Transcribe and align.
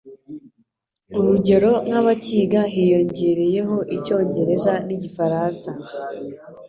urugero 1.17 1.71
nk'abakiga 1.87 2.61
hiyongereyeho 2.73 3.77
Icyongereza 3.95 4.73
n'Igifaransa 4.87 5.69